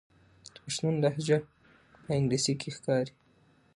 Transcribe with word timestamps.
د 0.53 0.55
پښتون 0.65 0.93
لهجه 1.03 1.37
په 2.03 2.09
انګلیسي 2.17 2.53
کې 2.59 2.69
ښکاري. 2.75 3.13